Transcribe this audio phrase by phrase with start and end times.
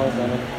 [0.00, 0.49] How's that?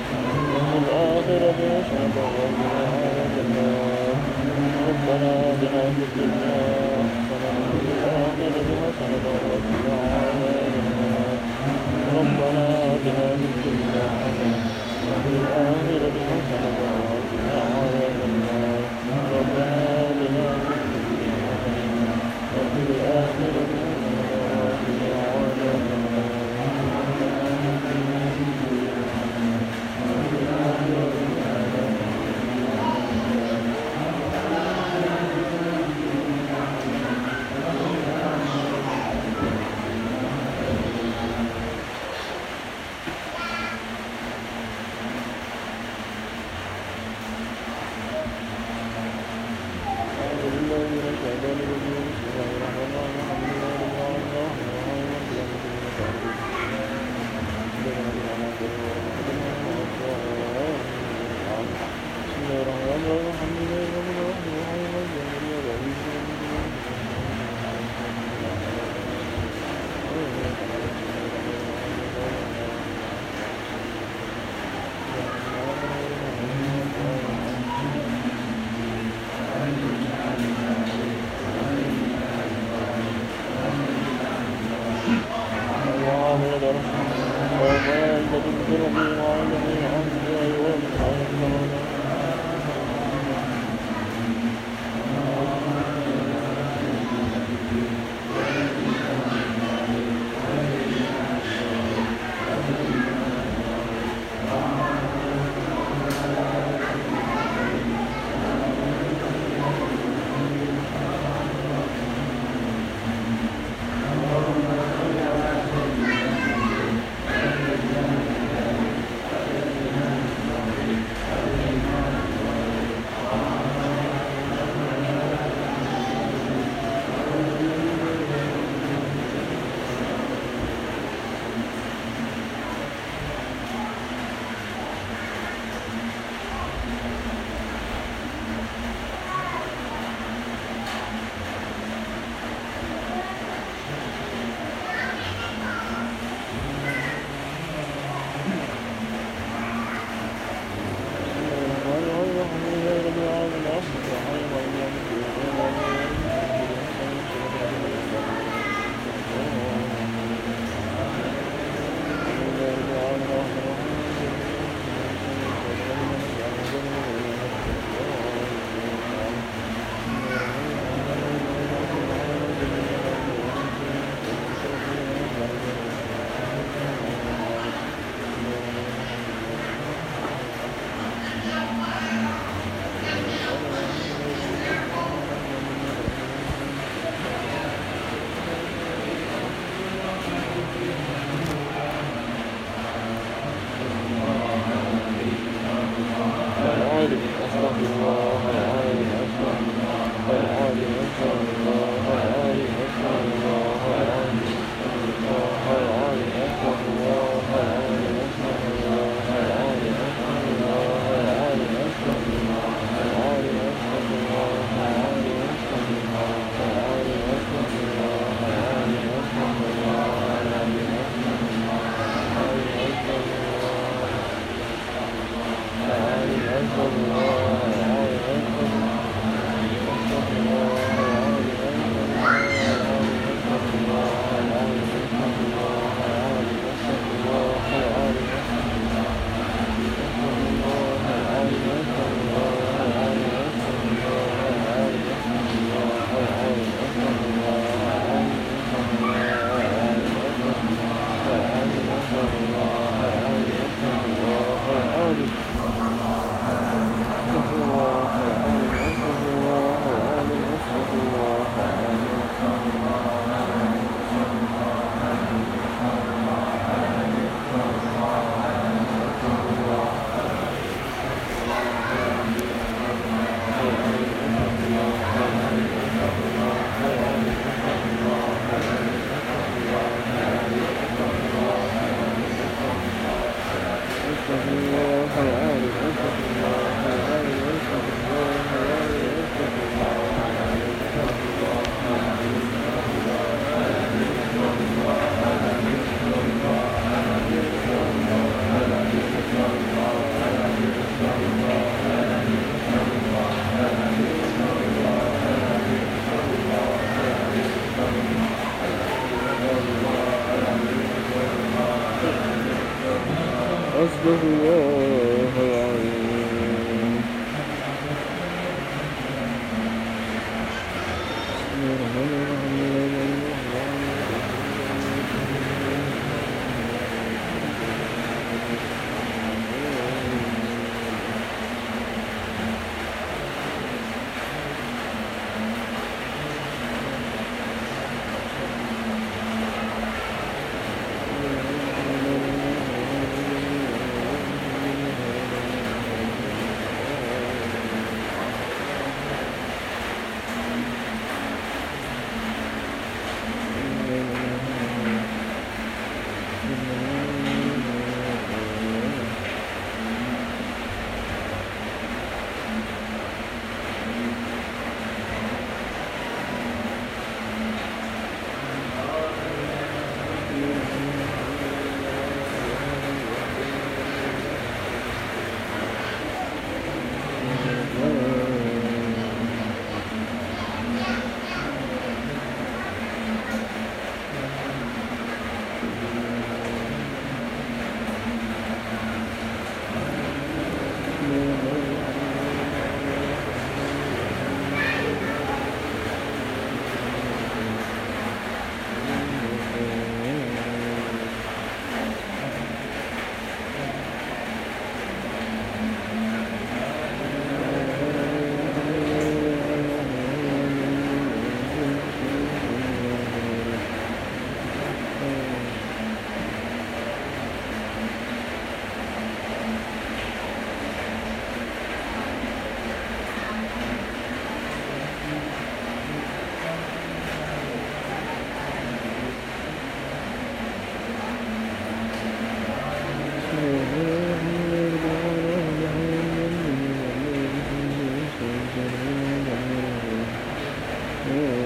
[441.11, 441.40] Mm.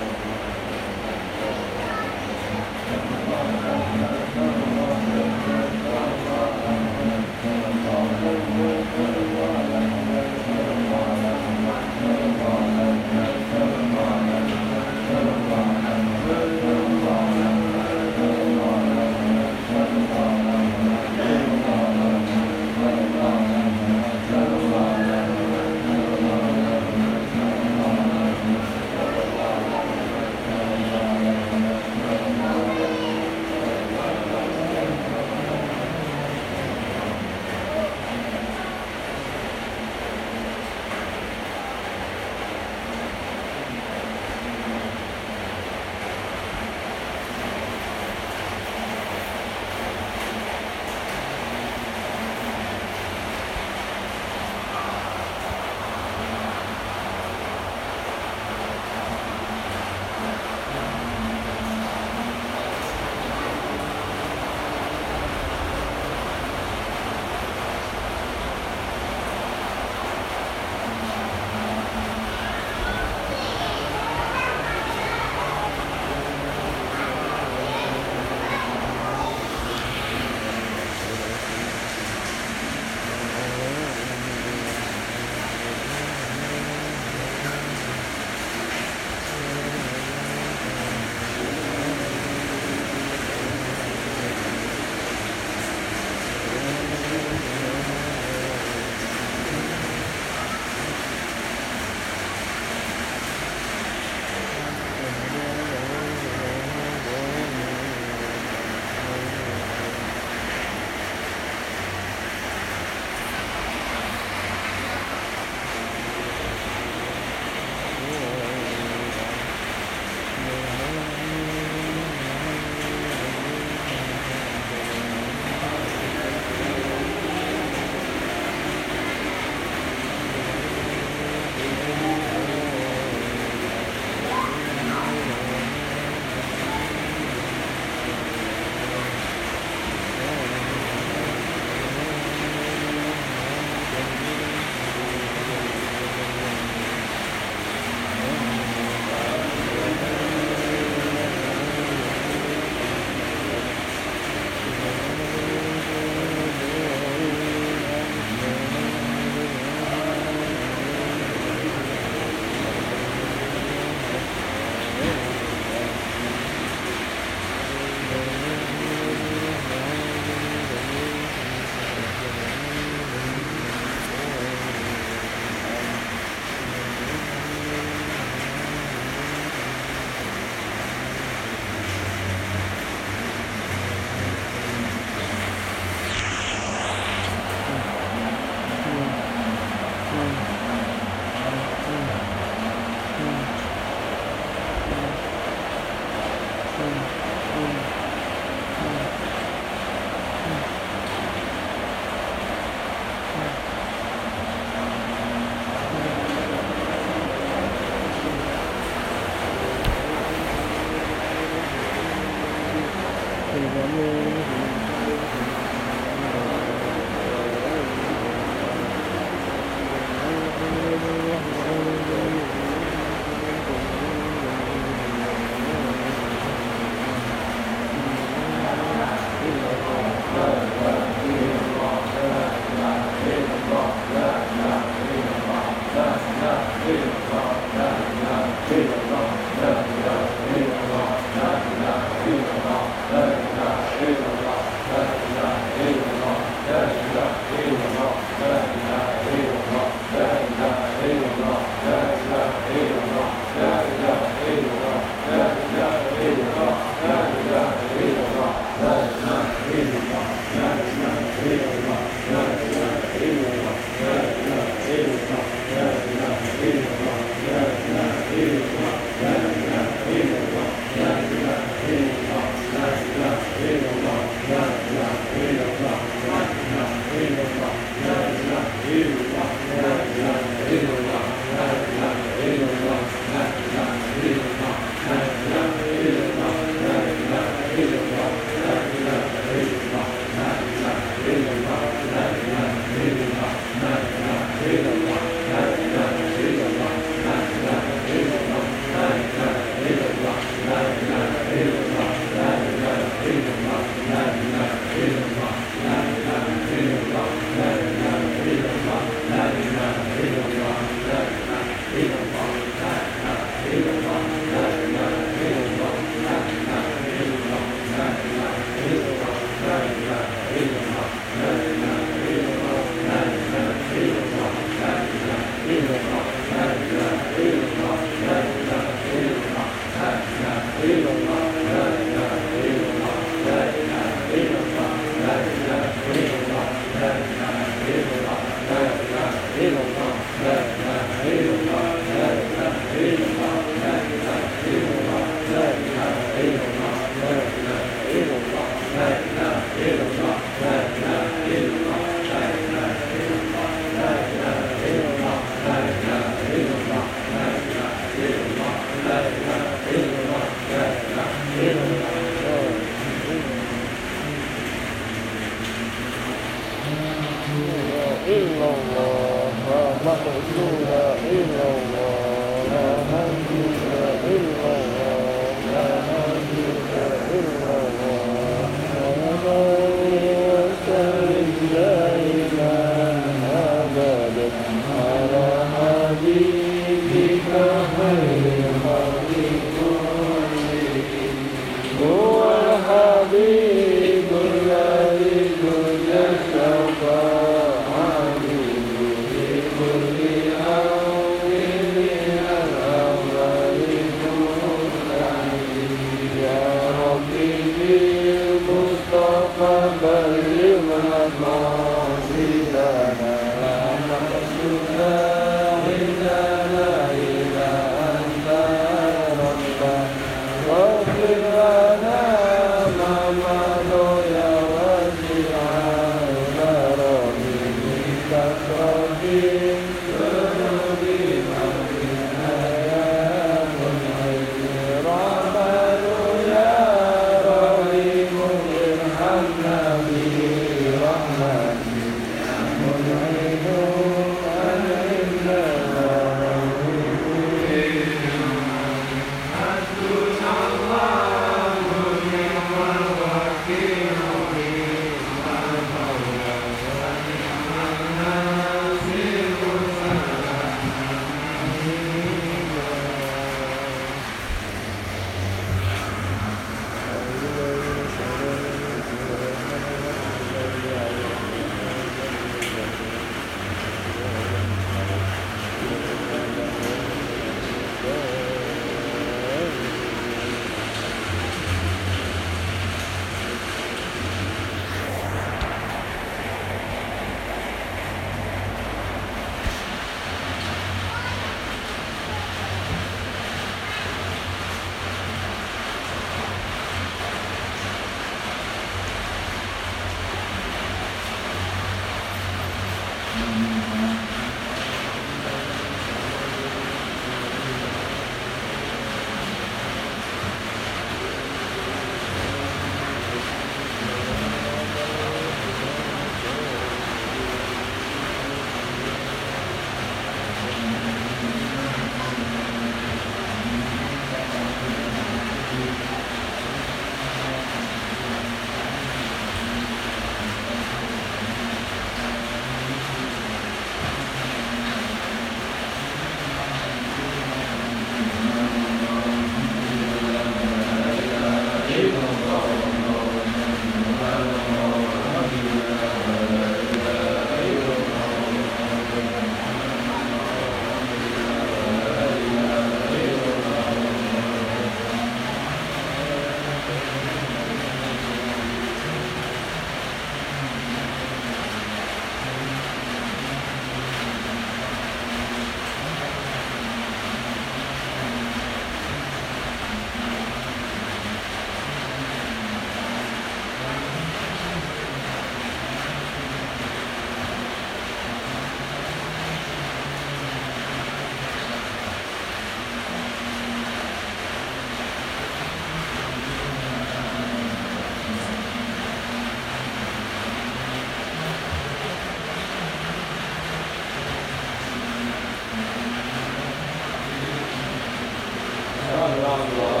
[599.39, 600.00] 让我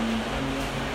[0.00, 0.89] 何ですか?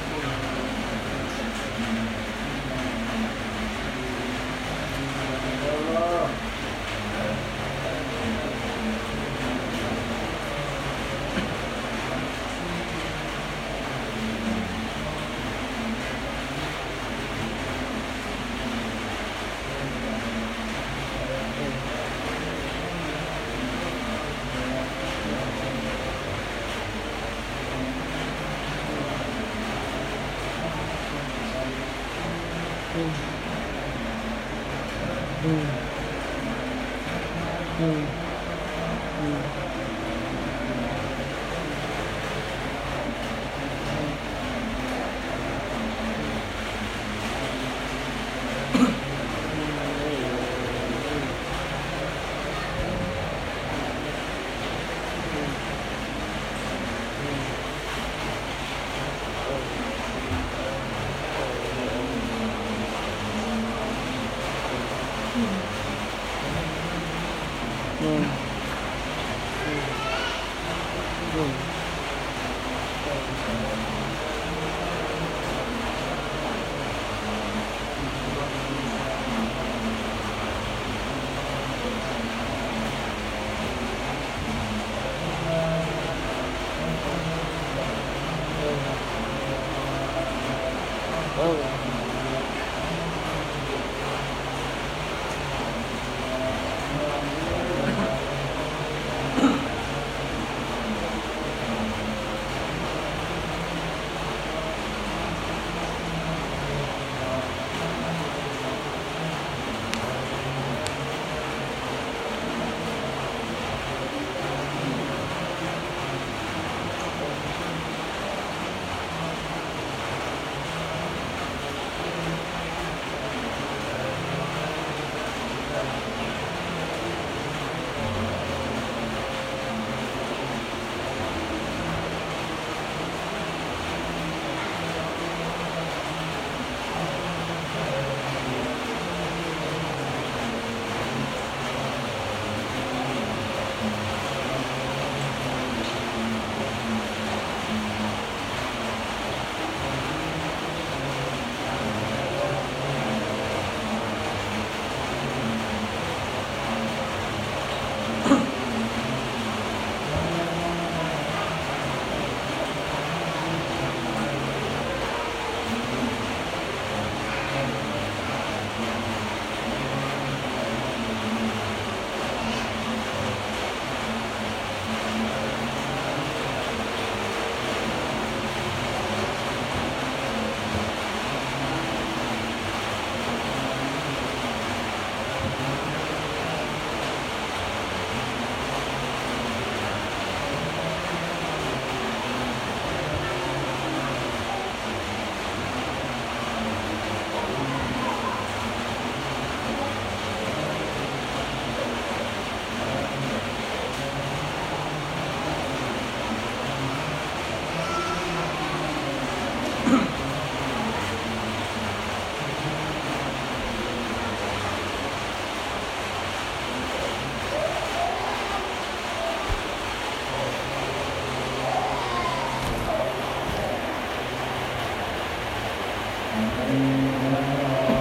[226.68, 227.94] うん。